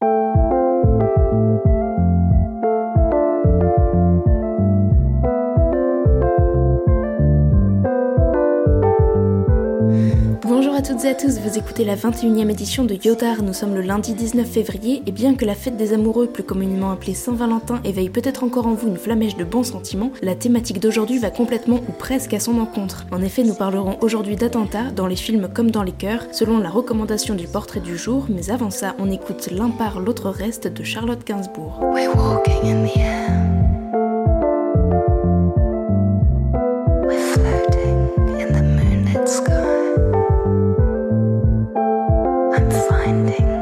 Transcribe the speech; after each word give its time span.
à 0.00 0.21
toutes 11.02 11.08
et 11.08 11.14
à 11.14 11.14
tous, 11.14 11.40
vous 11.40 11.58
écoutez 11.58 11.84
la 11.84 11.96
21e 11.96 12.48
édition 12.48 12.84
de 12.84 12.94
Yodar, 12.94 13.42
nous 13.42 13.54
sommes 13.54 13.74
le 13.74 13.80
lundi 13.80 14.14
19 14.14 14.46
février 14.46 15.02
et 15.04 15.10
bien 15.10 15.34
que 15.34 15.44
la 15.44 15.56
fête 15.56 15.76
des 15.76 15.94
amoureux, 15.94 16.28
plus 16.28 16.44
communément 16.44 16.92
appelée 16.92 17.14
Saint-Valentin, 17.14 17.80
éveille 17.82 18.08
peut-être 18.08 18.44
encore 18.44 18.68
en 18.68 18.74
vous 18.74 18.86
une 18.86 18.96
flamèche 18.96 19.36
de 19.36 19.42
bons 19.42 19.64
sentiments, 19.64 20.12
la 20.22 20.36
thématique 20.36 20.78
d'aujourd'hui 20.78 21.18
va 21.18 21.30
complètement 21.30 21.80
ou 21.88 21.92
presque 21.92 22.34
à 22.34 22.40
son 22.40 22.60
encontre. 22.60 23.04
En 23.10 23.20
effet, 23.20 23.42
nous 23.42 23.54
parlerons 23.54 23.98
aujourd'hui 24.00 24.36
d'attentats, 24.36 24.92
dans 24.94 25.08
les 25.08 25.16
films 25.16 25.48
comme 25.52 25.72
dans 25.72 25.82
les 25.82 25.90
cœurs, 25.90 26.26
selon 26.30 26.58
la 26.58 26.70
recommandation 26.70 27.34
du 27.34 27.48
portrait 27.48 27.80
du 27.80 27.96
jour, 27.96 28.26
mais 28.28 28.50
avant 28.50 28.70
ça, 28.70 28.94
on 29.00 29.10
écoute 29.10 29.48
l'un 29.50 29.70
par 29.70 29.98
l'autre 29.98 30.30
reste 30.30 30.68
de 30.68 30.84
Charlotte 30.84 31.26
Gainsbourg. 31.26 31.80
ending. 43.12 43.61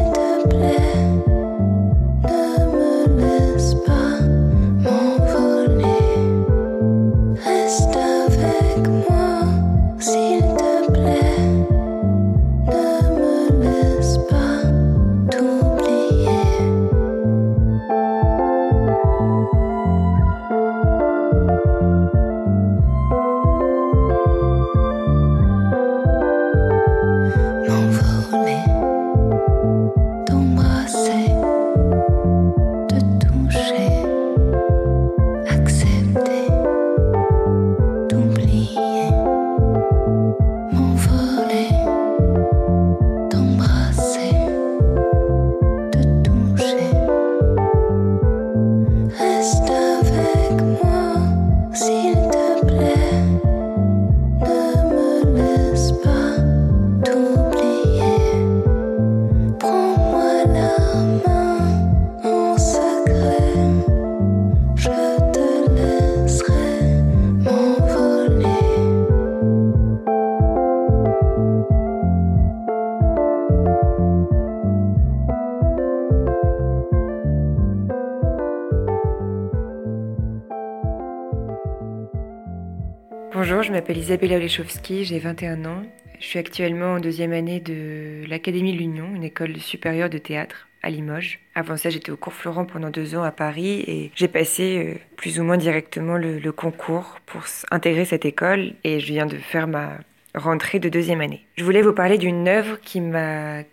Bonjour, 83.33 83.63
je 83.63 83.71
m'appelle 83.71 83.97
Isabella 83.97 84.35
Olechowski, 84.35 85.05
j'ai 85.05 85.17
21 85.17 85.63
ans. 85.63 85.83
Je 86.19 86.25
suis 86.25 86.37
actuellement 86.37 86.95
en 86.95 86.99
deuxième 86.99 87.31
année 87.31 87.61
de 87.61 88.27
l'Académie 88.27 88.73
L'Union, 88.73 89.15
une 89.15 89.23
école 89.23 89.55
supérieure 89.55 90.09
de 90.09 90.17
théâtre 90.17 90.67
à 90.83 90.89
Limoges. 90.89 91.39
Avant 91.55 91.77
ça, 91.77 91.89
j'étais 91.89 92.11
au 92.11 92.17
cours 92.17 92.33
Florent 92.33 92.65
pendant 92.65 92.89
deux 92.89 93.15
ans 93.15 93.23
à 93.23 93.31
Paris 93.31 93.85
et 93.87 94.11
j'ai 94.15 94.27
passé 94.27 94.85
euh, 94.85 94.99
plus 95.15 95.39
ou 95.39 95.45
moins 95.45 95.55
directement 95.55 96.17
le, 96.17 96.51
concours 96.51 97.19
pour 97.25 97.43
intégrer 97.71 98.03
cette 98.03 98.25
école 98.25 98.73
et 98.83 98.99
je 98.99 99.05
viens 99.05 99.27
de 99.27 99.37
faire 99.37 99.65
ma 99.65 99.91
rentrée 100.35 100.79
de 100.79 100.89
deuxième 100.89 101.21
année. 101.21 101.45
Je 101.55 101.63
voulais 101.63 101.81
vous 101.81 101.93
parler 101.93 102.17
d'une 102.17 102.49
œuvre 102.49 102.81
qui, 102.81 102.99
me 102.99 103.63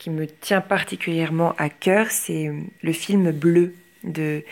tient 0.41 0.61
particulièrement 0.61 1.57
à 1.59 1.69
cœur, 1.69 2.07
c'est 2.11 2.47
euh, 2.47 2.61
le 2.83 2.93
film 2.93 3.33
Bleu 3.33 3.75
de 4.05 4.45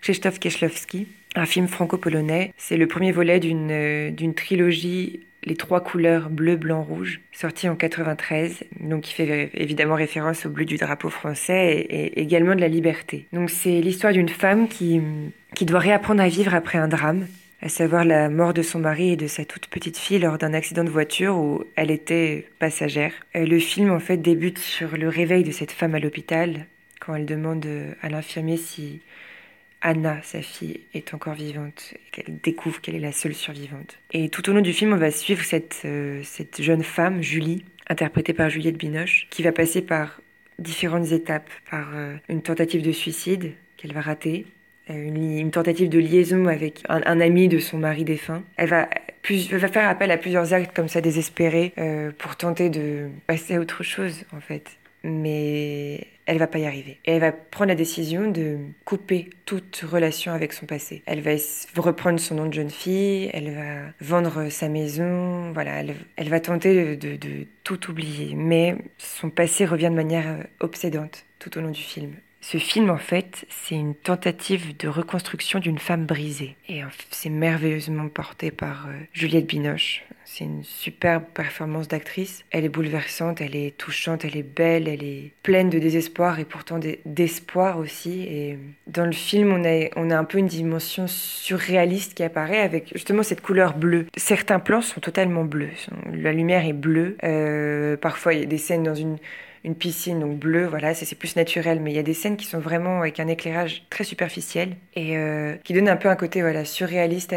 Krzysztof 0.00 0.38
Kieślowski 0.38 1.06
un 1.34 1.46
film 1.46 1.68
franco-polonais. 1.68 2.52
C'est 2.56 2.76
le 2.76 2.86
premier 2.86 3.12
volet 3.12 3.40
d'une 3.40 3.70
euh, 3.70 4.10
d'une 4.10 4.34
trilogie 4.34 5.20
les 5.44 5.56
trois 5.56 5.82
couleurs 5.82 6.30
bleu, 6.30 6.56
blanc, 6.56 6.82
rouge, 6.82 7.20
sorti 7.32 7.68
en 7.68 7.76
93, 7.76 8.64
donc 8.80 9.02
qui 9.02 9.14
fait 9.14 9.50
évidemment 9.54 9.94
référence 9.94 10.46
au 10.46 10.50
bleu 10.50 10.64
du 10.64 10.76
drapeau 10.76 11.10
français 11.10 11.86
et, 11.88 12.20
également 12.20 12.54
de 12.54 12.60
la 12.60 12.68
liberté. 12.68 13.26
Donc 13.32 13.50
c'est 13.50 13.80
l'histoire 13.80 14.12
d'une 14.12 14.28
femme 14.28 14.68
qui, 14.68 15.00
qui 15.54 15.64
doit 15.64 15.80
réapprendre 15.80 16.22
à 16.22 16.28
vivre 16.28 16.54
après 16.54 16.78
un 16.78 16.88
drame, 16.88 17.26
à 17.60 17.68
savoir 17.68 18.04
la 18.04 18.28
mort 18.28 18.54
de 18.54 18.62
son 18.62 18.78
mari 18.78 19.10
et 19.10 19.16
de 19.16 19.26
sa 19.26 19.44
toute 19.44 19.66
petite 19.66 19.98
fille 19.98 20.18
lors 20.18 20.38
d'un 20.38 20.54
accident 20.54 20.84
de 20.84 20.90
voiture 20.90 21.36
où 21.36 21.64
elle 21.76 21.90
était 21.90 22.48
passagère. 22.58 23.12
Le 23.34 23.58
film 23.58 23.90
en 23.90 24.00
fait 24.00 24.16
débute 24.16 24.58
sur 24.58 24.96
le 24.96 25.08
réveil 25.08 25.44
de 25.44 25.52
cette 25.52 25.72
femme 25.72 25.94
à 25.94 26.00
l'hôpital 26.00 26.66
quand 27.00 27.14
elle 27.14 27.26
demande 27.26 27.66
à 28.00 28.08
l'infirmier 28.08 28.56
si 28.56 29.00
Anna, 29.84 30.18
sa 30.22 30.40
fille, 30.40 30.80
est 30.94 31.12
encore 31.12 31.34
vivante, 31.34 31.92
qu'elle 32.10 32.40
découvre 32.42 32.80
qu'elle 32.80 32.94
est 32.94 33.00
la 33.00 33.12
seule 33.12 33.34
survivante. 33.34 33.98
Et 34.12 34.30
tout 34.30 34.48
au 34.48 34.54
long 34.54 34.62
du 34.62 34.72
film, 34.72 34.94
on 34.94 34.96
va 34.96 35.10
suivre 35.10 35.44
cette, 35.44 35.82
euh, 35.84 36.22
jeune 36.58 36.82
femme, 36.82 37.22
Julie, 37.22 37.66
interprétée 37.90 38.32
par 38.32 38.48
Juliette 38.48 38.78
Binoche, 38.78 39.26
qui 39.28 39.42
va 39.42 39.52
passer 39.52 39.82
par 39.82 40.22
différentes 40.58 41.12
étapes, 41.12 41.50
par 41.70 41.90
euh, 41.94 42.16
une 42.30 42.40
tentative 42.40 42.80
de 42.80 42.92
suicide 42.92 43.52
qu'elle 43.76 43.92
va 43.92 44.00
rater, 44.00 44.46
euh, 44.88 44.94
une, 44.94 45.50
tentative 45.50 45.90
de 45.90 45.98
liaison 45.98 46.46
avec 46.46 46.82
un, 46.88 47.20
ami 47.20 47.48
de 47.48 47.58
son 47.58 47.76
mari 47.76 48.04
défunt. 48.04 48.42
Elle 48.56 48.70
va, 48.70 48.88
plus, 49.20 49.52
elle 49.52 49.58
va 49.58 49.68
faire 49.68 49.86
appel 49.86 50.10
à 50.10 50.16
plusieurs 50.16 50.54
actes 50.54 50.74
comme 50.74 50.88
ça 50.88 51.02
désespérés 51.02 51.74
pour 52.18 52.36
tenter 52.36 52.70
de 52.70 53.10
passer 53.26 53.56
à 53.56 53.60
autre 53.60 53.82
chose 53.82 54.24
en 54.32 54.40
fait. 54.40 54.78
Mais 55.02 56.06
elle 56.26 56.38
va 56.38 56.46
pas 56.46 56.58
y 56.58 56.66
arriver. 56.66 56.98
Et 57.04 57.12
elle 57.12 57.20
va 57.20 57.32
prendre 57.32 57.68
la 57.68 57.74
décision 57.74 58.30
de 58.30 58.58
couper 58.84 59.30
toute 59.44 59.84
relation 59.88 60.32
avec 60.32 60.52
son 60.52 60.66
passé. 60.66 61.02
Elle 61.06 61.20
va 61.20 61.32
reprendre 61.76 62.18
son 62.18 62.36
nom 62.36 62.46
de 62.46 62.52
jeune 62.52 62.70
fille, 62.70 63.30
elle 63.32 63.54
va 63.54 63.92
vendre 64.00 64.48
sa 64.48 64.68
maison, 64.68 65.52
voilà, 65.52 65.82
elle, 66.16 66.28
va 66.28 66.40
tenter 66.40 66.96
de, 66.96 67.16
de 67.16 67.46
tout 67.62 67.90
oublier. 67.90 68.34
Mais 68.34 68.76
son 68.98 69.30
passé 69.30 69.64
revient 69.64 69.90
de 69.90 69.96
manière 69.96 70.46
obsédante 70.60 71.24
tout 71.38 71.58
au 71.58 71.60
long 71.60 71.70
du 71.70 71.82
film. 71.82 72.12
Ce 72.46 72.58
film, 72.58 72.90
en 72.90 72.98
fait, 72.98 73.46
c'est 73.48 73.74
une 73.74 73.94
tentative 73.94 74.76
de 74.76 74.86
reconstruction 74.86 75.60
d'une 75.60 75.78
femme 75.78 76.04
brisée. 76.04 76.56
Et 76.68 76.82
c'est 77.10 77.30
merveilleusement 77.30 78.08
porté 78.08 78.50
par 78.50 78.86
euh, 78.86 78.92
Juliette 79.14 79.46
Binoche. 79.46 80.04
C'est 80.26 80.44
une 80.44 80.62
superbe 80.62 81.24
performance 81.32 81.88
d'actrice. 81.88 82.44
Elle 82.50 82.66
est 82.66 82.68
bouleversante, 82.68 83.40
elle 83.40 83.56
est 83.56 83.74
touchante, 83.78 84.26
elle 84.26 84.36
est 84.36 84.42
belle, 84.42 84.88
elle 84.88 85.02
est 85.02 85.32
pleine 85.42 85.70
de 85.70 85.78
désespoir 85.78 86.38
et 86.38 86.44
pourtant 86.44 86.78
d'espoir 87.06 87.78
aussi. 87.78 88.24
Et 88.24 88.58
dans 88.88 89.06
le 89.06 89.12
film, 89.12 89.50
on 89.50 89.64
a, 89.64 89.88
on 89.96 90.10
a 90.10 90.18
un 90.18 90.24
peu 90.24 90.36
une 90.36 90.46
dimension 90.46 91.06
surréaliste 91.06 92.12
qui 92.12 92.24
apparaît 92.24 92.60
avec 92.60 92.90
justement 92.92 93.22
cette 93.22 93.40
couleur 93.40 93.74
bleue. 93.74 94.04
Certains 94.18 94.60
plans 94.60 94.82
sont 94.82 95.00
totalement 95.00 95.44
bleus. 95.44 95.70
La 96.12 96.32
lumière 96.34 96.66
est 96.66 96.74
bleue. 96.74 97.16
Euh, 97.24 97.96
parfois, 97.96 98.34
il 98.34 98.40
y 98.40 98.42
a 98.42 98.46
des 98.46 98.58
scènes 98.58 98.82
dans 98.82 98.94
une 98.94 99.16
une 99.64 99.74
piscine 99.74 100.20
donc 100.20 100.38
bleue, 100.38 100.66
voilà, 100.66 100.94
c'est 100.94 101.14
plus 101.16 101.36
naturel. 101.36 101.80
Mais 101.80 101.90
il 101.90 101.96
y 101.96 101.98
a 101.98 102.02
des 102.02 102.14
scènes 102.14 102.36
qui 102.36 102.44
sont 102.44 102.60
vraiment 102.60 103.00
avec 103.00 103.18
un 103.18 103.28
éclairage 103.28 103.86
très 103.88 104.04
superficiel 104.04 104.76
et 104.94 105.16
euh, 105.16 105.56
qui 105.64 105.72
donnent 105.72 105.88
un 105.88 105.96
peu 105.96 106.08
un 106.08 106.16
côté 106.16 106.42
voilà 106.42 106.64
surréaliste 106.64 107.34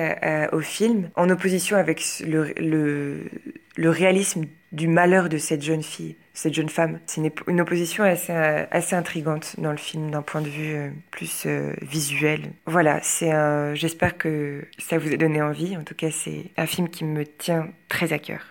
au 0.51 0.59
film, 0.59 1.09
en 1.15 1.29
opposition 1.29 1.77
avec 1.77 2.03
le, 2.25 2.53
le, 2.57 3.89
réalisme 3.89 4.45
du 4.73 4.87
malheur 4.87 5.29
de 5.29 5.37
cette 5.37 5.61
jeune 5.61 5.83
fille, 5.83 6.17
cette 6.33 6.53
jeune 6.53 6.67
femme. 6.67 6.99
C'est 7.05 7.21
une, 7.47 7.61
opposition 7.61 8.03
assez, 8.03 8.33
assez 8.33 8.95
intrigante 8.95 9.55
dans 9.59 9.71
le 9.71 9.77
film 9.77 10.11
d'un 10.11 10.21
point 10.21 10.41
de 10.41 10.49
vue 10.49 10.75
euh, 10.75 10.89
plus 11.11 11.45
euh, 11.45 11.73
visuel. 11.81 12.51
Voilà, 12.65 12.99
c'est 13.01 13.31
j'espère 13.75 14.17
que 14.17 14.65
ça 14.77 14.97
vous 14.97 15.13
a 15.13 15.17
donné 15.17 15.41
envie. 15.41 15.77
En 15.77 15.83
tout 15.83 15.95
cas, 15.95 16.11
c'est 16.11 16.51
un 16.57 16.65
film 16.65 16.89
qui 16.89 17.05
me 17.05 17.25
tient 17.25 17.69
très 17.87 18.11
à 18.11 18.19
cœur. 18.19 18.41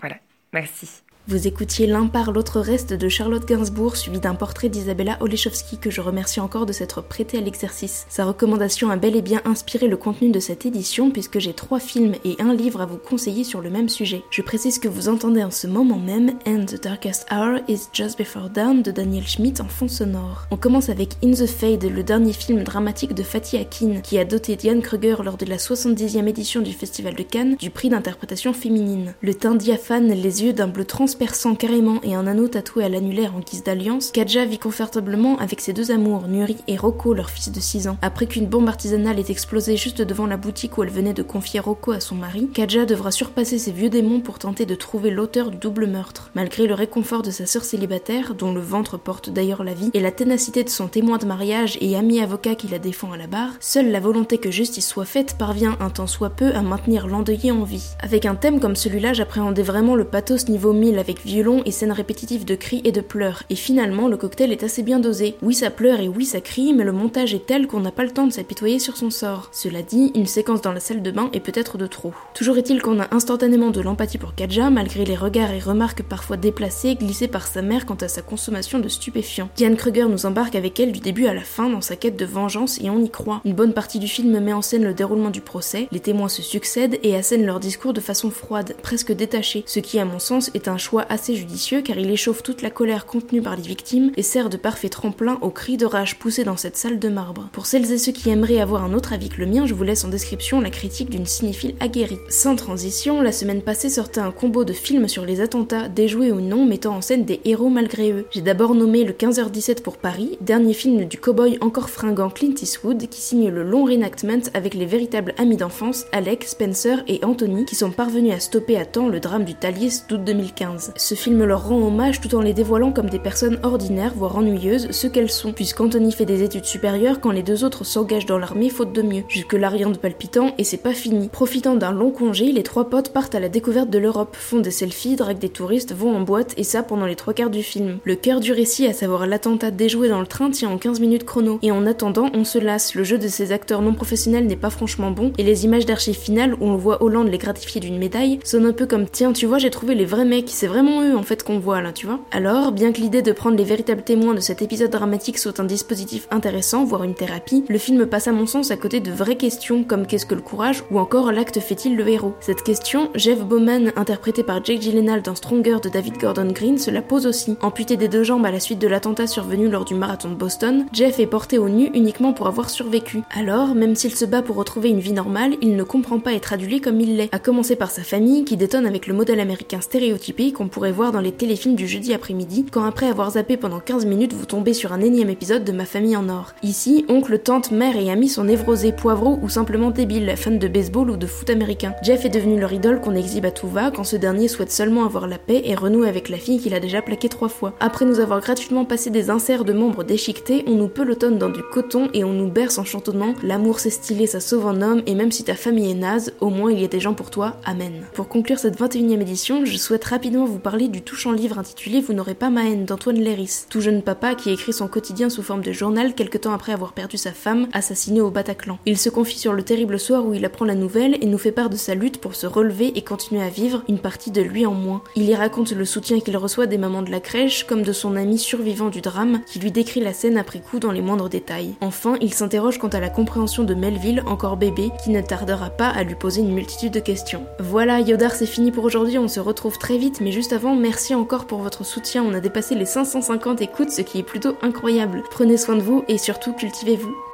Voilà, 0.00 0.16
merci. 0.52 1.02
Vous 1.28 1.46
écoutiez 1.46 1.86
l'un 1.86 2.08
par 2.08 2.32
l'autre 2.32 2.58
reste 2.58 2.92
de 2.92 3.08
Charlotte 3.08 3.46
Gainsbourg, 3.46 3.96
suivi 3.96 4.18
d'un 4.18 4.34
portrait 4.34 4.68
d'Isabella 4.68 5.18
Olechowski 5.20 5.78
que 5.78 5.88
je 5.88 6.00
remercie 6.00 6.40
encore 6.40 6.66
de 6.66 6.72
s'être 6.72 7.00
prêtée 7.00 7.38
à 7.38 7.40
l'exercice. 7.40 8.06
Sa 8.08 8.24
recommandation 8.24 8.90
a 8.90 8.96
bel 8.96 9.14
et 9.14 9.22
bien 9.22 9.40
inspiré 9.44 9.86
le 9.86 9.96
contenu 9.96 10.32
de 10.32 10.40
cette 10.40 10.66
édition 10.66 11.12
puisque 11.12 11.38
j'ai 11.38 11.54
trois 11.54 11.78
films 11.78 12.16
et 12.24 12.34
un 12.40 12.52
livre 12.52 12.80
à 12.80 12.86
vous 12.86 12.96
conseiller 12.96 13.44
sur 13.44 13.60
le 13.60 13.70
même 13.70 13.88
sujet. 13.88 14.24
Je 14.30 14.42
précise 14.42 14.80
que 14.80 14.88
vous 14.88 15.08
entendez 15.08 15.44
en 15.44 15.52
ce 15.52 15.68
moment 15.68 16.00
même 16.00 16.32
And 16.44 16.64
the 16.66 16.82
Darkest 16.82 17.24
Hour 17.30 17.60
is 17.68 17.82
Just 17.92 18.18
Before 18.18 18.50
Dawn 18.50 18.82
de 18.82 18.90
Daniel 18.90 19.26
Schmidt 19.26 19.62
en 19.62 19.68
fond 19.68 19.86
sonore. 19.86 20.48
On 20.50 20.56
commence 20.56 20.88
avec 20.88 21.10
In 21.22 21.30
the 21.30 21.46
Fade, 21.46 21.84
le 21.84 22.02
dernier 22.02 22.32
film 22.32 22.64
dramatique 22.64 23.14
de 23.14 23.22
Fatih 23.22 23.58
Akin 23.58 24.00
qui 24.00 24.18
a 24.18 24.24
doté 24.24 24.56
Diane 24.56 24.82
Kruger 24.82 25.22
lors 25.22 25.36
de 25.36 25.46
la 25.46 25.58
70e 25.58 26.26
édition 26.26 26.62
du 26.62 26.72
Festival 26.72 27.14
de 27.14 27.22
Cannes 27.22 27.54
du 27.60 27.70
prix 27.70 27.90
d'interprétation 27.90 28.52
féminine. 28.52 29.14
Le 29.22 29.34
teint 29.34 29.54
diaphane, 29.54 30.08
les 30.08 30.42
yeux 30.42 30.52
d'un 30.52 30.66
bleu 30.66 30.84
transperçant 31.12 31.54
carrément 31.54 32.00
et 32.02 32.14
un 32.14 32.26
anneau 32.26 32.48
tatoué 32.48 32.84
à 32.84 32.88
l'annulaire 32.88 33.34
en 33.36 33.40
guise 33.40 33.62
d'alliance, 33.62 34.12
Kadja 34.12 34.46
vit 34.46 34.58
confortablement 34.58 35.36
avec 35.40 35.60
ses 35.60 35.74
deux 35.74 35.90
amours, 35.90 36.26
Nuri 36.26 36.56
et 36.68 36.78
Rocco, 36.78 37.12
leur 37.12 37.28
fils 37.28 37.52
de 37.52 37.60
6 37.60 37.88
ans. 37.88 37.98
Après 38.00 38.24
qu'une 38.24 38.46
bombe 38.46 38.66
artisanale 38.66 39.18
ait 39.18 39.30
explosé 39.30 39.76
juste 39.76 40.00
devant 40.00 40.24
la 40.24 40.38
boutique 40.38 40.78
où 40.78 40.82
elle 40.82 40.88
venait 40.88 41.12
de 41.12 41.22
confier 41.22 41.60
Rocco 41.60 41.92
à 41.92 42.00
son 42.00 42.14
mari, 42.14 42.48
Kadja 42.54 42.86
devra 42.86 43.10
surpasser 43.10 43.58
ses 43.58 43.72
vieux 43.72 43.90
démons 43.90 44.20
pour 44.20 44.38
tenter 44.38 44.64
de 44.64 44.74
trouver 44.74 45.10
l'auteur 45.10 45.50
du 45.50 45.58
double 45.58 45.86
meurtre. 45.86 46.30
Malgré 46.34 46.66
le 46.66 46.72
réconfort 46.72 47.20
de 47.20 47.30
sa 47.30 47.44
sœur 47.44 47.64
célibataire, 47.64 48.34
dont 48.34 48.54
le 48.54 48.62
ventre 48.62 48.96
porte 48.96 49.28
d'ailleurs 49.28 49.64
la 49.64 49.74
vie, 49.74 49.90
et 49.92 50.00
la 50.00 50.12
ténacité 50.12 50.64
de 50.64 50.70
son 50.70 50.88
témoin 50.88 51.18
de 51.18 51.26
mariage 51.26 51.76
et 51.82 51.94
ami 51.94 52.20
avocat 52.20 52.54
qui 52.54 52.68
la 52.68 52.78
défend 52.78 53.12
à 53.12 53.18
la 53.18 53.26
barre, 53.26 53.52
seule 53.60 53.90
la 53.90 54.00
volonté 54.00 54.38
que 54.38 54.50
justice 54.50 54.88
soit 54.88 55.04
faite 55.04 55.36
parvient 55.38 55.76
un 55.78 55.90
temps 55.90 56.06
soit 56.06 56.30
peu 56.30 56.54
à 56.54 56.62
maintenir 56.62 57.06
l'endeuillé 57.06 57.52
en 57.52 57.64
vie. 57.64 57.90
Avec 58.00 58.24
un 58.24 58.34
thème 58.34 58.60
comme 58.60 58.76
celui-là, 58.76 59.12
j'appréhendais 59.12 59.62
vraiment 59.62 59.94
le 59.94 60.04
pathos 60.04 60.48
niveau 60.48 60.72
1000 60.72 61.01
avec 61.02 61.26
violon 61.26 61.62
et 61.66 61.70
scènes 61.70 61.92
répétitives 61.92 62.46
de 62.46 62.54
cris 62.54 62.80
et 62.84 62.92
de 62.92 63.00
pleurs, 63.02 63.42
et 63.50 63.56
finalement 63.56 64.08
le 64.08 64.16
cocktail 64.16 64.52
est 64.52 64.62
assez 64.62 64.82
bien 64.82 65.00
dosé. 65.00 65.34
Oui 65.42 65.52
ça 65.52 65.70
pleure 65.70 66.00
et 66.00 66.08
oui 66.08 66.24
ça 66.24 66.40
crie, 66.40 66.72
mais 66.72 66.84
le 66.84 66.92
montage 66.92 67.34
est 67.34 67.44
tel 67.44 67.66
qu'on 67.66 67.80
n'a 67.80 67.90
pas 67.90 68.04
le 68.04 68.12
temps 68.12 68.26
de 68.26 68.32
s'apitoyer 68.32 68.78
sur 68.78 68.96
son 68.96 69.10
sort. 69.10 69.50
Cela 69.52 69.82
dit, 69.82 70.12
une 70.14 70.26
séquence 70.26 70.62
dans 70.62 70.72
la 70.72 70.80
salle 70.80 71.02
de 71.02 71.10
bain 71.10 71.28
est 71.32 71.40
peut-être 71.40 71.76
de 71.76 71.86
trop. 71.86 72.14
Toujours 72.34 72.56
est-il 72.56 72.80
qu'on 72.80 73.00
a 73.00 73.14
instantanément 73.14 73.70
de 73.70 73.80
l'empathie 73.80 74.18
pour 74.18 74.34
Kadja, 74.34 74.70
malgré 74.70 75.04
les 75.04 75.16
regards 75.16 75.52
et 75.52 75.58
remarques 75.58 76.04
parfois 76.04 76.36
déplacés 76.36 76.94
glissés 76.94 77.28
par 77.28 77.46
sa 77.46 77.62
mère 77.62 77.84
quant 77.84 77.96
à 78.00 78.08
sa 78.08 78.22
consommation 78.22 78.78
de 78.78 78.88
stupéfiants. 78.88 79.50
Diane 79.56 79.76
Kruger 79.76 80.06
nous 80.08 80.24
embarque 80.24 80.54
avec 80.54 80.78
elle 80.78 80.92
du 80.92 81.00
début 81.00 81.26
à 81.26 81.34
la 81.34 81.42
fin 81.42 81.68
dans 81.68 81.80
sa 81.80 81.96
quête 81.96 82.16
de 82.16 82.24
vengeance 82.24 82.78
et 82.80 82.90
on 82.90 83.02
y 83.02 83.10
croit. 83.10 83.40
Une 83.44 83.54
bonne 83.54 83.74
partie 83.74 83.98
du 83.98 84.08
film 84.08 84.38
met 84.38 84.52
en 84.52 84.62
scène 84.62 84.84
le 84.84 84.94
déroulement 84.94 85.30
du 85.30 85.40
procès, 85.40 85.88
les 85.90 86.00
témoins 86.00 86.28
se 86.28 86.42
succèdent 86.42 86.98
et 87.02 87.16
assènent 87.16 87.46
leur 87.46 87.60
discours 87.60 87.92
de 87.92 88.00
façon 88.00 88.30
froide, 88.30 88.76
presque 88.82 89.12
détachée, 89.12 89.64
ce 89.66 89.80
qui 89.80 89.98
à 89.98 90.04
mon 90.04 90.18
sens 90.18 90.50
est 90.54 90.68
un 90.68 90.78
choix 90.78 90.91
assez 91.00 91.34
judicieux 91.34 91.82
car 91.82 91.98
il 91.98 92.10
échauffe 92.10 92.42
toute 92.42 92.62
la 92.62 92.70
colère 92.70 93.06
contenue 93.06 93.42
par 93.42 93.56
les 93.56 93.62
victimes 93.62 94.12
et 94.16 94.22
sert 94.22 94.50
de 94.50 94.56
parfait 94.56 94.88
tremplin 94.88 95.38
aux 95.40 95.50
cris 95.50 95.76
de 95.76 95.86
rage 95.86 96.18
poussés 96.18 96.44
dans 96.44 96.56
cette 96.56 96.76
salle 96.76 96.98
de 96.98 97.08
marbre. 97.08 97.48
Pour 97.52 97.66
celles 97.66 97.90
et 97.92 97.98
ceux 97.98 98.12
qui 98.12 98.30
aimeraient 98.30 98.60
avoir 98.60 98.84
un 98.84 98.94
autre 98.94 99.12
avis 99.12 99.28
que 99.28 99.40
le 99.40 99.46
mien, 99.46 99.66
je 99.66 99.74
vous 99.74 99.84
laisse 99.84 100.04
en 100.04 100.08
description 100.08 100.60
la 100.60 100.70
critique 100.70 101.10
d'une 101.10 101.26
cinéphile 101.26 101.74
aguerrie. 101.80 102.18
Sans 102.28 102.56
transition, 102.56 103.22
la 103.22 103.32
semaine 103.32 103.62
passée 103.62 103.88
sortait 103.88 104.20
un 104.20 104.30
combo 104.30 104.64
de 104.64 104.72
films 104.72 105.08
sur 105.08 105.24
les 105.24 105.40
attentats, 105.40 105.88
déjoués 105.88 106.32
ou 106.32 106.40
non, 106.40 106.64
mettant 106.64 106.96
en 106.96 107.00
scène 107.00 107.24
des 107.24 107.40
héros 107.44 107.70
malgré 107.70 108.12
eux. 108.12 108.26
J'ai 108.30 108.42
d'abord 108.42 108.74
nommé 108.74 109.04
le 109.04 109.12
15h17 109.12 109.82
pour 109.82 109.96
Paris, 109.96 110.38
dernier 110.40 110.74
film 110.74 111.04
du 111.04 111.18
cowboy 111.18 111.58
encore 111.60 111.90
fringant 111.90 112.30
Clint 112.30 112.54
Eastwood 112.60 113.08
qui 113.08 113.20
signe 113.20 113.48
le 113.48 113.62
long 113.62 113.84
reenactment 113.84 114.50
avec 114.54 114.74
les 114.74 114.86
véritables 114.86 115.34
amis 115.38 115.56
d'enfance 115.56 116.06
Alec, 116.12 116.44
Spencer 116.44 117.02
et 117.08 117.24
Anthony 117.24 117.64
qui 117.64 117.74
sont 117.74 117.90
parvenus 117.90 118.34
à 118.34 118.40
stopper 118.40 118.76
à 118.76 118.84
temps 118.84 119.08
le 119.08 119.20
drame 119.20 119.44
du 119.44 119.54
Thalys 119.54 120.04
d'août 120.08 120.22
2015. 120.24 120.81
Ce 120.96 121.14
film 121.14 121.44
leur 121.44 121.68
rend 121.68 121.80
hommage 121.82 122.20
tout 122.20 122.34
en 122.34 122.40
les 122.40 122.52
dévoilant 122.52 122.92
comme 122.92 123.10
des 123.10 123.18
personnes 123.18 123.58
ordinaires, 123.62 124.14
voire 124.16 124.36
ennuyeuses, 124.36 124.90
ce 124.90 125.06
qu'elles 125.06 125.30
sont, 125.30 125.52
puisqu'Anthony 125.52 126.12
fait 126.12 126.24
des 126.24 126.42
études 126.42 126.64
supérieures 126.64 127.20
quand 127.20 127.30
les 127.30 127.42
deux 127.42 127.64
autres 127.64 127.84
s'engagent 127.84 128.26
dans 128.26 128.38
l'armée 128.38 128.70
faute 128.70 128.92
de 128.92 129.02
mieux. 129.02 129.22
Jusque-là 129.28 129.68
rien 129.68 129.90
de 129.90 129.98
palpitant, 129.98 130.54
et 130.58 130.64
c'est 130.64 130.76
pas 130.76 130.92
fini. 130.92 131.28
Profitant 131.28 131.76
d'un 131.76 131.92
long 131.92 132.10
congé, 132.10 132.52
les 132.52 132.62
trois 132.62 132.88
potes 132.90 133.12
partent 133.12 133.34
à 133.34 133.40
la 133.40 133.48
découverte 133.48 133.90
de 133.90 133.98
l'Europe, 133.98 134.36
font 134.38 134.60
des 134.60 134.70
selfies, 134.70 135.16
draguent 135.16 135.38
des 135.38 135.48
touristes, 135.48 135.94
vont 135.94 136.16
en 136.16 136.20
boîte, 136.20 136.54
et 136.56 136.64
ça 136.64 136.82
pendant 136.82 137.06
les 137.06 137.16
trois 137.16 137.34
quarts 137.34 137.50
du 137.50 137.62
film. 137.62 137.98
Le 138.04 138.16
cœur 138.16 138.40
du 138.40 138.52
récit, 138.52 138.86
à 138.86 138.92
savoir 138.92 139.26
l'attentat 139.26 139.70
déjoué 139.70 140.08
dans 140.08 140.20
le 140.20 140.26
train, 140.26 140.50
tient 140.50 140.70
en 140.70 140.78
15 140.78 141.00
minutes 141.00 141.24
chrono. 141.24 141.58
Et 141.62 141.70
en 141.70 141.86
attendant, 141.86 142.30
on 142.34 142.44
se 142.44 142.58
lasse, 142.58 142.94
le 142.94 143.04
jeu 143.04 143.18
de 143.18 143.28
ces 143.28 143.52
acteurs 143.52 143.82
non 143.82 143.94
professionnels 143.94 144.46
n'est 144.46 144.56
pas 144.56 144.70
franchement 144.70 145.10
bon, 145.10 145.32
et 145.38 145.42
les 145.42 145.64
images 145.64 145.86
d'archives 145.86 146.18
finales 146.18 146.54
où 146.54 146.64
on 146.66 146.76
voit 146.76 147.02
Hollande 147.02 147.28
les 147.28 147.38
gratifier 147.38 147.80
d'une 147.80 147.98
médaille 147.98 148.38
sonnent 148.44 148.66
un 148.66 148.72
peu 148.72 148.86
comme 148.86 149.08
tiens, 149.08 149.32
tu 149.32 149.46
vois, 149.46 149.58
j'ai 149.58 149.70
trouvé 149.70 149.94
les 149.94 150.04
vrais 150.04 150.24
mecs, 150.24 150.50
c'est 150.50 150.66
vraiment 150.72 151.02
eux 151.02 151.14
en 151.14 151.22
fait 151.22 151.42
qu'on 151.42 151.58
voit 151.58 151.82
là, 151.82 151.92
tu 151.92 152.06
vois. 152.06 152.20
Alors, 152.30 152.72
bien 152.72 152.92
que 152.92 153.00
l'idée 153.00 153.20
de 153.20 153.32
prendre 153.32 153.58
les 153.58 153.64
véritables 153.64 154.02
témoins 154.02 154.32
de 154.32 154.40
cet 154.40 154.62
épisode 154.62 154.90
dramatique 154.90 155.36
soit 155.36 155.60
un 155.60 155.64
dispositif 155.64 156.26
intéressant, 156.30 156.84
voire 156.84 157.04
une 157.04 157.14
thérapie, 157.14 157.64
le 157.68 157.76
film 157.76 158.06
passe 158.06 158.26
à 158.26 158.32
mon 158.32 158.46
sens 158.46 158.70
à 158.70 158.78
côté 158.78 159.00
de 159.00 159.12
vraies 159.12 159.36
questions 159.36 159.84
comme 159.84 160.06
qu'est-ce 160.06 160.24
que 160.24 160.34
le 160.34 160.40
courage 160.40 160.82
ou 160.90 160.98
encore 160.98 161.30
l'acte 161.30 161.60
fait-il 161.60 161.94
le 161.94 162.08
héros. 162.08 162.32
Cette 162.40 162.62
question, 162.62 163.10
Jeff 163.14 163.44
Bowman, 163.44 163.92
interprété 163.96 164.42
par 164.42 164.64
Jake 164.64 164.80
Gyllenhaal 164.80 165.20
dans 165.20 165.34
Stronger 165.34 165.76
de 165.82 165.90
David 165.90 166.16
Gordon 166.18 166.50
Green, 166.50 166.78
se 166.78 166.90
la 166.90 167.02
pose 167.02 167.26
aussi. 167.26 167.56
Amputé 167.60 167.98
des 167.98 168.08
deux 168.08 168.22
jambes 168.22 168.46
à 168.46 168.50
la 168.50 168.60
suite 168.60 168.78
de 168.78 168.88
l'attentat 168.88 169.26
survenu 169.26 169.68
lors 169.68 169.84
du 169.84 169.94
marathon 169.94 170.30
de 170.30 170.34
Boston, 170.34 170.86
Jeff 170.94 171.20
est 171.20 171.26
porté 171.26 171.58
au 171.58 171.68
nu 171.68 171.90
uniquement 171.92 172.32
pour 172.32 172.46
avoir 172.46 172.70
survécu. 172.70 173.22
Alors, 173.36 173.74
même 173.74 173.94
s'il 173.94 174.14
se 174.14 174.24
bat 174.24 174.40
pour 174.40 174.56
retrouver 174.56 174.88
une 174.88 175.00
vie 175.00 175.12
normale, 175.12 175.56
il 175.60 175.76
ne 175.76 175.82
comprend 175.82 176.18
pas 176.18 176.32
être 176.32 176.52
adulé 176.52 176.80
comme 176.80 177.00
il 177.00 177.16
l'est, 177.16 177.28
à 177.32 177.38
commencer 177.38 177.76
par 177.76 177.90
sa 177.90 178.02
famille 178.02 178.44
qui 178.44 178.56
détonne 178.56 178.86
avec 178.86 179.06
le 179.06 179.14
modèle 179.14 179.40
américain 179.40 179.80
stéréotypé 179.80 180.52
qu'on 180.62 180.68
pourrait 180.68 180.92
voir 180.92 181.10
dans 181.10 181.20
les 181.20 181.32
téléfilms 181.32 181.74
du 181.74 181.88
jeudi 181.88 182.14
après-midi, 182.14 182.66
quand 182.70 182.84
après 182.84 183.08
avoir 183.08 183.32
zappé 183.32 183.56
pendant 183.56 183.80
15 183.80 184.06
minutes, 184.06 184.32
vous 184.32 184.46
tombez 184.46 184.74
sur 184.74 184.92
un 184.92 185.00
énième 185.00 185.28
épisode 185.28 185.64
de 185.64 185.72
Ma 185.72 185.84
famille 185.84 186.16
en 186.16 186.28
or. 186.28 186.52
Ici, 186.62 187.04
oncle, 187.08 187.36
tante, 187.40 187.72
mère 187.72 187.96
et 187.96 188.12
amis 188.12 188.28
sont 188.28 188.44
névrosés, 188.44 188.92
poivreaux 188.92 189.40
ou 189.42 189.48
simplement 189.48 189.90
débiles, 189.90 190.34
fans 190.36 190.52
de 190.52 190.68
baseball 190.68 191.10
ou 191.10 191.16
de 191.16 191.26
foot 191.26 191.50
américain. 191.50 191.94
Jeff 192.04 192.24
est 192.24 192.28
devenu 192.28 192.60
leur 192.60 192.72
idole 192.72 193.00
qu'on 193.00 193.16
exhibe 193.16 193.44
à 193.44 193.50
tout 193.50 193.66
va 193.66 193.90
quand 193.90 194.04
ce 194.04 194.14
dernier 194.14 194.46
souhaite 194.46 194.70
seulement 194.70 195.04
avoir 195.04 195.26
la 195.26 195.38
paix 195.38 195.62
et 195.64 195.74
renouer 195.74 196.08
avec 196.08 196.28
la 196.28 196.36
fille 196.36 196.60
qu'il 196.60 196.74
a 196.74 196.80
déjà 196.80 197.02
plaquée 197.02 197.28
trois 197.28 197.48
fois. 197.48 197.74
Après 197.80 198.04
nous 198.04 198.20
avoir 198.20 198.40
gratuitement 198.40 198.84
passé 198.84 199.10
des 199.10 199.30
inserts 199.30 199.64
de 199.64 199.72
membres 199.72 200.04
déchiquetés, 200.04 200.62
on 200.68 200.76
nous 200.76 200.88
pelotonne 200.88 201.38
dans 201.38 201.50
du 201.50 201.62
coton 201.72 202.08
et 202.14 202.22
on 202.22 202.32
nous 202.32 202.52
berce 202.52 202.78
en 202.78 202.84
chantonnant 202.84 203.34
L'amour 203.42 203.80
c'est 203.80 203.90
stylé, 203.90 204.28
ça 204.28 204.38
sauve 204.38 204.68
un 204.68 204.80
homme 204.80 205.02
et 205.06 205.16
même 205.16 205.32
si 205.32 205.42
ta 205.42 205.56
famille 205.56 205.90
est 205.90 205.94
naze, 205.94 206.34
au 206.40 206.50
moins 206.50 206.70
il 206.70 206.80
y 206.80 206.84
a 206.84 206.88
des 206.88 207.00
gens 207.00 207.14
pour 207.14 207.30
toi, 207.30 207.56
amen. 207.64 208.04
Pour 208.14 208.28
conclure 208.28 208.60
cette 208.60 208.78
21 208.78 209.18
e 209.18 209.22
édition, 209.22 209.64
je 209.64 209.76
souhaite 209.76 210.04
rapidement 210.04 210.41
vous 210.44 210.58
parler 210.58 210.88
du 210.88 211.02
touchant 211.02 211.32
livre 211.32 211.58
intitulé 211.58 212.00
Vous 212.00 212.12
n'aurez 212.12 212.34
pas 212.34 212.50
ma 212.50 212.64
haine 212.64 212.84
d'Antoine 212.84 213.20
Léris, 213.20 213.64
tout 213.68 213.80
jeune 213.80 214.02
papa 214.02 214.34
qui 214.34 214.50
écrit 214.50 214.72
son 214.72 214.88
quotidien 214.88 215.30
sous 215.30 215.42
forme 215.42 215.62
de 215.62 215.72
journal 215.72 216.14
quelque 216.14 216.38
temps 216.38 216.52
après 216.52 216.72
avoir 216.72 216.92
perdu 216.92 217.16
sa 217.16 217.32
femme, 217.32 217.68
assassinée 217.72 218.20
au 218.20 218.30
Bataclan. 218.30 218.78
Il 218.86 218.98
se 218.98 219.08
confie 219.08 219.38
sur 219.38 219.52
le 219.52 219.62
terrible 219.62 219.98
soir 219.98 220.26
où 220.26 220.34
il 220.34 220.44
apprend 220.44 220.64
la 220.64 220.74
nouvelle 220.74 221.16
et 221.20 221.26
nous 221.26 221.38
fait 221.38 221.52
part 221.52 221.70
de 221.70 221.76
sa 221.76 221.94
lutte 221.94 222.20
pour 222.20 222.34
se 222.34 222.46
relever 222.46 222.96
et 222.96 223.02
continuer 223.02 223.42
à 223.42 223.48
vivre 223.48 223.82
une 223.88 223.98
partie 223.98 224.30
de 224.30 224.42
lui 224.42 224.66
en 224.66 224.74
moins. 224.74 225.02
Il 225.16 225.24
y 225.24 225.34
raconte 225.34 225.72
le 225.72 225.84
soutien 225.84 226.20
qu'il 226.20 226.36
reçoit 226.36 226.66
des 226.66 226.78
mamans 226.78 227.02
de 227.02 227.10
la 227.10 227.20
crèche 227.20 227.64
comme 227.64 227.82
de 227.82 227.92
son 227.92 228.16
ami 228.16 228.38
survivant 228.38 228.88
du 228.88 229.00
drame 229.00 229.40
qui 229.46 229.58
lui 229.58 229.70
décrit 229.70 230.00
la 230.00 230.12
scène 230.12 230.38
après 230.38 230.60
coup 230.60 230.78
dans 230.78 230.92
les 230.92 231.02
moindres 231.02 231.28
détails. 231.28 231.74
Enfin, 231.80 232.16
il 232.20 232.32
s'interroge 232.34 232.78
quant 232.78 232.88
à 232.88 233.00
la 233.00 233.10
compréhension 233.10 233.64
de 233.64 233.74
Melville, 233.74 234.22
encore 234.26 234.56
bébé, 234.56 234.90
qui 235.04 235.10
ne 235.10 235.20
tardera 235.20 235.70
pas 235.70 235.88
à 235.88 236.02
lui 236.02 236.14
poser 236.14 236.40
une 236.40 236.54
multitude 236.54 236.92
de 236.92 237.00
questions. 237.00 237.44
Voilà, 237.58 238.00
Yodar, 238.00 238.32
c'est 238.32 238.46
fini 238.46 238.70
pour 238.70 238.84
aujourd'hui, 238.84 239.18
on 239.18 239.28
se 239.28 239.40
retrouve 239.40 239.78
très 239.78 239.98
vite, 239.98 240.20
juste 240.32 240.52
avant, 240.52 240.74
merci 240.74 241.14
encore 241.14 241.46
pour 241.46 241.60
votre 241.60 241.84
soutien, 241.84 242.24
on 242.24 242.34
a 242.34 242.40
dépassé 242.40 242.74
les 242.74 242.86
550 242.86 243.60
écoutes, 243.60 243.90
ce 243.90 244.02
qui 244.02 244.18
est 244.18 244.24
plutôt 244.24 244.56
incroyable. 244.62 245.22
Prenez 245.30 245.56
soin 245.56 245.76
de 245.76 245.82
vous 245.82 246.04
et 246.08 246.18
surtout 246.18 246.52
cultivez-vous. 246.52 247.31